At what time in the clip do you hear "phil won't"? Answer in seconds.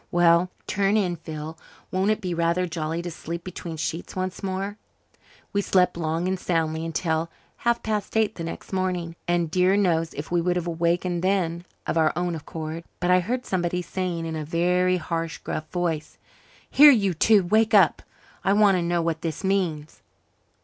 1.17-2.09